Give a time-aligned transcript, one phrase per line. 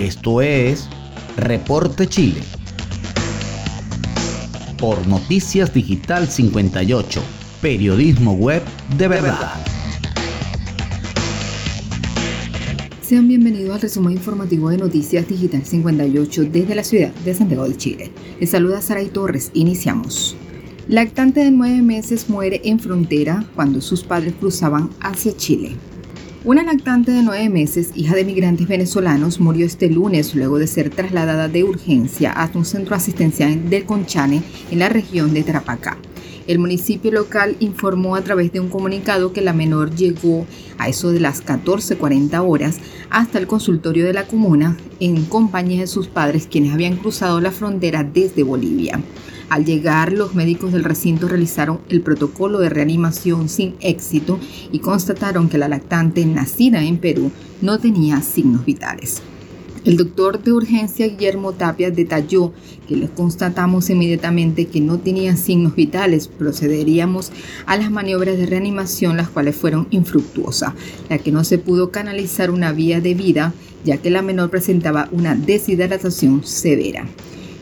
[0.00, 0.88] Esto es
[1.36, 2.40] Reporte Chile.
[4.78, 7.20] Por Noticias Digital 58,
[7.60, 8.62] periodismo web
[8.96, 9.52] de verdad.
[13.02, 17.76] Sean bienvenidos al resumen informativo de Noticias Digital 58 desde la ciudad de Santiago de
[17.76, 18.10] Chile.
[18.40, 19.50] Les saluda Saray Torres.
[19.52, 20.34] Iniciamos.
[20.88, 25.76] Lactante de nueve meses muere en frontera cuando sus padres cruzaban hacia Chile.
[26.42, 30.88] Una lactante de nueve meses, hija de migrantes venezolanos, murió este lunes luego de ser
[30.88, 35.98] trasladada de urgencia hasta un centro asistencial del Conchane en la región de Tarapacá.
[36.46, 40.46] El municipio local informó a través de un comunicado que la menor llegó
[40.78, 42.78] a eso de las 14.40 horas
[43.10, 47.50] hasta el consultorio de la comuna en compañía de sus padres quienes habían cruzado la
[47.50, 48.98] frontera desde Bolivia.
[49.50, 54.38] Al llegar, los médicos del recinto realizaron el protocolo de reanimación sin éxito
[54.70, 59.22] y constataron que la lactante nacida en Perú no tenía signos vitales.
[59.84, 62.52] El doctor de urgencia Guillermo Tapia detalló
[62.86, 66.28] que les constatamos inmediatamente que no tenía signos vitales.
[66.28, 67.32] Procederíamos
[67.66, 70.74] a las maniobras de reanimación, las cuales fueron infructuosas,
[71.08, 73.52] ya que no se pudo canalizar una vía de vida,
[73.84, 77.08] ya que la menor presentaba una deshidratación severa.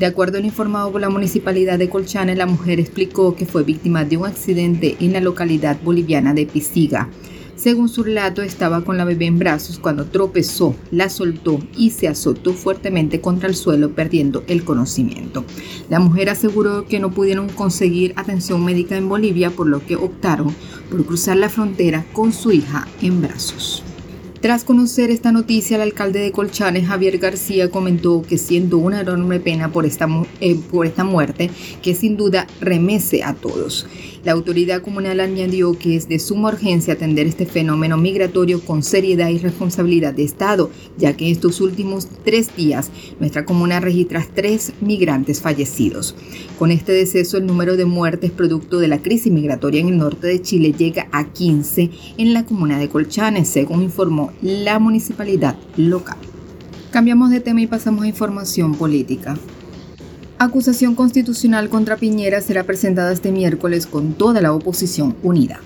[0.00, 4.02] De acuerdo al informado por la municipalidad de Colchane, la mujer explicó que fue víctima
[4.02, 7.10] de un accidente en la localidad boliviana de Pisiga.
[7.54, 12.08] Según su relato, estaba con la bebé en brazos cuando tropezó, la soltó y se
[12.08, 15.44] azotó fuertemente contra el suelo, perdiendo el conocimiento.
[15.90, 20.54] La mujer aseguró que no pudieron conseguir atención médica en Bolivia, por lo que optaron
[20.90, 23.84] por cruzar la frontera con su hija en brazos.
[24.40, 29.38] Tras conocer esta noticia, el alcalde de Colchanes, Javier García, comentó que siendo una enorme
[29.38, 30.08] pena por esta,
[30.40, 31.50] eh, por esta muerte,
[31.82, 33.86] que sin duda remece a todos.
[34.22, 39.28] La autoridad comunal añadió que es de suma urgencia atender este fenómeno migratorio con seriedad
[39.30, 44.74] y responsabilidad de Estado, ya que en estos últimos tres días nuestra comuna registra tres
[44.82, 46.14] migrantes fallecidos.
[46.58, 50.26] Con este deceso, el número de muertes producto de la crisis migratoria en el norte
[50.26, 56.18] de Chile llega a 15 en la comuna de Colchanes, según informó la municipalidad local.
[56.90, 59.38] Cambiamos de tema y pasamos a información política.
[60.42, 65.60] Acusación constitucional contra Piñera será presentada este miércoles con toda la oposición unida.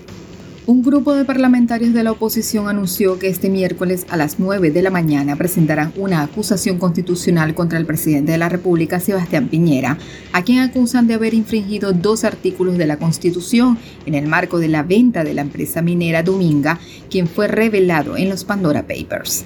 [0.65, 4.81] Un grupo de parlamentarios de la oposición anunció que este miércoles a las 9 de
[4.81, 9.97] la mañana presentarán una acusación constitucional contra el presidente de la República, Sebastián Piñera,
[10.33, 14.67] a quien acusan de haber infringido dos artículos de la Constitución en el marco de
[14.67, 19.45] la venta de la empresa minera Dominga, quien fue revelado en los Pandora Papers.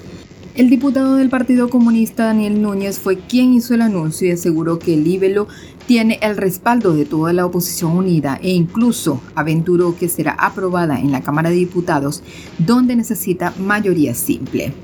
[0.60, 4.92] El diputado del Partido Comunista Daniel Núñez fue quien hizo el anuncio y aseguró que
[4.92, 5.48] el libelo
[5.86, 11.12] tiene el respaldo de toda la oposición unida e incluso aventuró que será aprobada en
[11.12, 12.22] la Cámara de Diputados
[12.58, 14.74] donde necesita mayoría simple.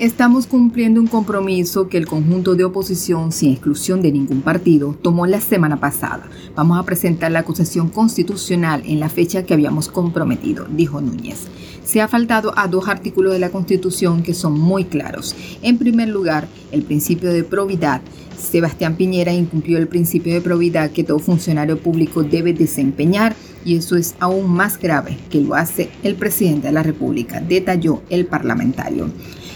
[0.00, 5.26] Estamos cumpliendo un compromiso que el conjunto de oposición, sin exclusión de ningún partido, tomó
[5.26, 6.26] la semana pasada.
[6.56, 11.48] Vamos a presentar la acusación constitucional en la fecha que habíamos comprometido, dijo Núñez.
[11.84, 15.36] Se ha faltado a dos artículos de la Constitución que son muy claros.
[15.60, 18.00] En primer lugar, el principio de probidad.
[18.38, 23.96] Sebastián Piñera incumplió el principio de probidad que todo funcionario público debe desempeñar y eso
[23.96, 29.10] es aún más grave que lo hace el presidente de la República, detalló el parlamentario.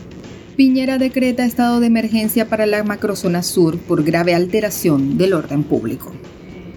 [0.61, 6.13] Piñera decreta estado de emergencia para la macrozona sur por grave alteración del orden público.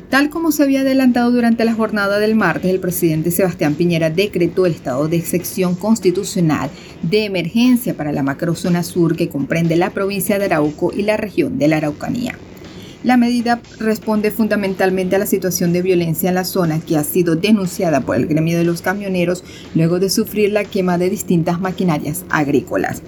[0.10, 4.66] Tal como se había adelantado durante la jornada del martes, el presidente Sebastián Piñera decretó
[4.66, 6.70] el estado de excepción constitucional
[7.02, 11.58] de emergencia para la macrozona sur que comprende la provincia de Arauco y la región
[11.58, 12.38] de la Araucanía.
[13.04, 17.36] La medida responde fundamentalmente a la situación de violencia en la zona que ha sido
[17.36, 19.44] denunciada por el gremio de los camioneros
[19.76, 23.02] luego de sufrir la quema de distintas maquinarias agrícolas.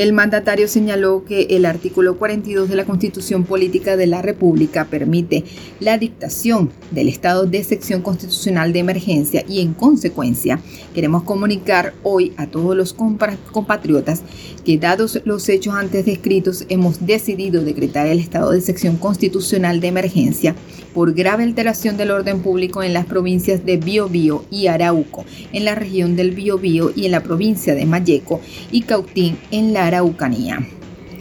[0.00, 5.44] El mandatario señaló que el artículo 42 de la Constitución Política de la República permite
[5.78, 10.58] la dictación del estado de sección constitucional de emergencia y en consecuencia
[10.94, 14.22] queremos comunicar hoy a todos los compatriotas
[14.64, 19.88] que dados los hechos antes descritos hemos decidido decretar el estado de sección constitucional de
[19.88, 20.56] emergencia
[20.94, 25.74] por grave alteración del orden público en las provincias de Biobío y Arauco, en la
[25.74, 28.40] región del Biobío y en la provincia de Mayeco
[28.72, 29.89] y Cautín en la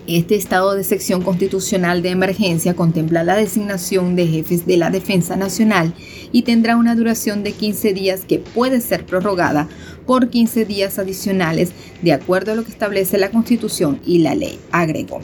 [0.06, 5.36] Este estado de sección constitucional de emergencia contempla la designación de jefes de la Defensa
[5.36, 5.94] Nacional
[6.32, 9.68] y tendrá una duración de 15 días que puede ser prorrogada
[10.06, 11.72] por 15 días adicionales
[12.02, 15.22] de acuerdo a lo que establece la Constitución y la ley, agregó.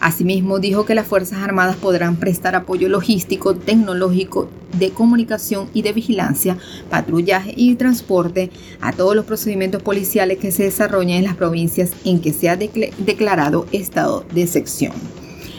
[0.00, 4.48] Asimismo, dijo que las Fuerzas Armadas podrán prestar apoyo logístico, tecnológico,
[4.78, 6.58] de comunicación y de vigilancia,
[6.90, 8.50] patrullaje y transporte
[8.80, 12.56] a todos los procedimientos policiales que se desarrollen en las provincias en que se ha
[12.56, 14.92] declarado estado de sección.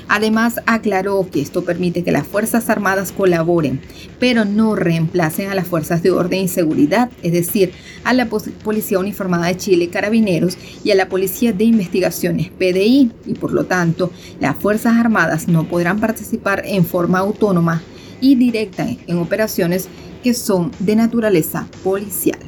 [0.10, 3.82] Además, aclaró que esto permite que las Fuerzas Armadas colaboren,
[4.20, 7.74] pero no reemplacen a las Fuerzas de Orden y Seguridad, es decir,
[8.04, 13.34] a la Policía Uniformada de Chile, Carabineros y a la Policía de Investigaciones, PDI, y
[13.34, 17.82] por lo tanto, las Fuerzas Armadas no podrán participar en forma autónoma
[18.22, 19.88] y directa en operaciones
[20.24, 22.40] que son de naturaleza policial.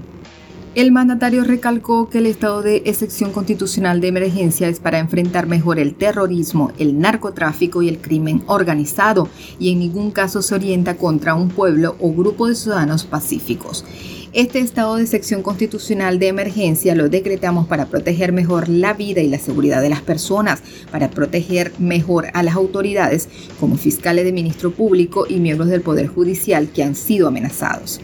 [0.80, 5.78] El mandatario recalcó que el estado de excepción constitucional de emergencia es para enfrentar mejor
[5.78, 9.28] el terrorismo, el narcotráfico y el crimen organizado
[9.60, 13.84] y en ningún caso se orienta contra un pueblo o grupo de ciudadanos pacíficos.
[14.32, 19.28] Este estado de sección constitucional de emergencia lo decretamos para proteger mejor la vida y
[19.28, 23.28] la seguridad de las personas, para proteger mejor a las autoridades
[23.60, 28.00] como fiscales de ministro público y miembros del Poder Judicial que han sido amenazados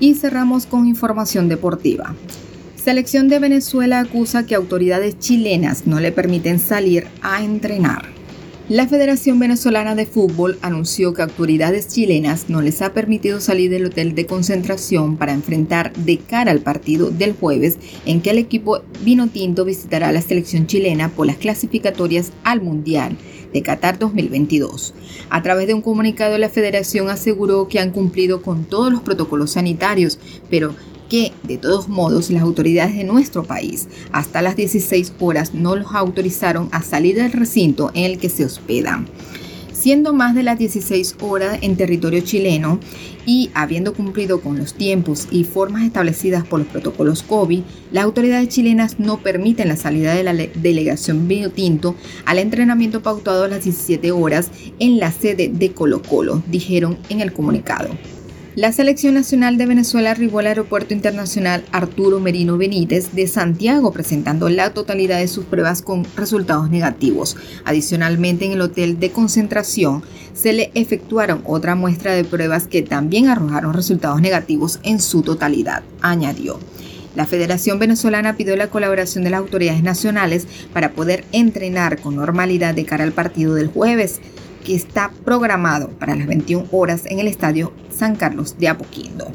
[0.00, 2.14] Y cerramos con información deportiva.
[2.76, 8.19] Selección de Venezuela acusa que autoridades chilenas no le permiten salir a entrenar.
[8.70, 13.86] La Federación Venezolana de Fútbol anunció que autoridades chilenas no les ha permitido salir del
[13.86, 18.82] hotel de concentración para enfrentar de cara al partido del jueves en que el equipo
[19.04, 23.16] vino tinto visitará a la selección chilena por las clasificatorias al Mundial
[23.52, 24.94] de Qatar 2022.
[25.30, 29.50] A través de un comunicado, la federación aseguró que han cumplido con todos los protocolos
[29.50, 30.76] sanitarios, pero
[31.10, 35.92] que, de todos modos, las autoridades de nuestro país hasta las 16 horas no los
[35.92, 39.06] autorizaron a salir del recinto en el que se hospedan.
[39.72, 42.78] Siendo más de las 16 horas en territorio chileno
[43.24, 48.48] y habiendo cumplido con los tiempos y formas establecidas por los protocolos COVID, las autoridades
[48.48, 51.94] chilenas no permiten la salida de la delegación Tinto
[52.26, 57.22] al entrenamiento pautado a las 17 horas en la sede de Colo Colo, dijeron en
[57.22, 57.88] el comunicado.
[58.56, 64.48] La selección nacional de Venezuela arribó al Aeropuerto Internacional Arturo Merino Benítez de Santiago presentando
[64.48, 67.36] la totalidad de sus pruebas con resultados negativos.
[67.64, 70.02] Adicionalmente, en el hotel de concentración
[70.34, 75.84] se le efectuaron otra muestra de pruebas que también arrojaron resultados negativos en su totalidad,
[76.00, 76.58] añadió.
[77.14, 82.74] La Federación Venezolana pidió la colaboración de las autoridades nacionales para poder entrenar con normalidad
[82.74, 84.20] de cara al partido del jueves
[84.64, 89.32] que está programado para las 21 horas en el Estadio San Carlos de Apoquindo.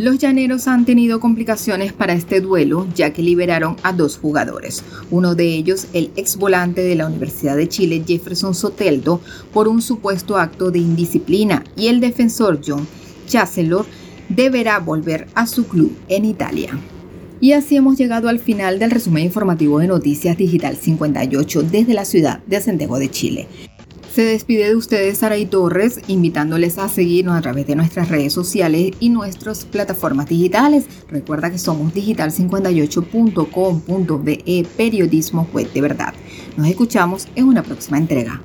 [0.00, 5.34] Los llaneros han tenido complicaciones para este duelo ya que liberaron a dos jugadores, uno
[5.34, 9.20] de ellos el ex volante de la Universidad de Chile Jefferson Soteldo
[9.52, 12.88] por un supuesto acto de indisciplina y el defensor John
[13.26, 13.84] Chancellor
[14.30, 16.70] deberá volver a su club en Italia.
[17.42, 22.04] Y así hemos llegado al final del resumen informativo de Noticias Digital 58 desde la
[22.04, 23.48] ciudad de Santiago de Chile.
[24.14, 28.90] Se despide de ustedes Saray Torres, invitándoles a seguirnos a través de nuestras redes sociales
[28.98, 30.86] y nuestras plataformas digitales.
[31.08, 36.12] Recuerda que somos digital58.com.be, periodismo web de verdad.
[36.56, 38.42] Nos escuchamos en una próxima entrega.